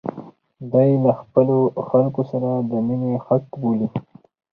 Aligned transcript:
دا 0.71 0.81
یې 0.89 0.95
له 1.05 1.11
خپلو 1.19 1.57
خلکو 1.89 2.21
سره 2.31 2.49
د 2.69 2.71
مینې 2.87 3.13
حق 3.25 3.45
بولي. 3.61 3.87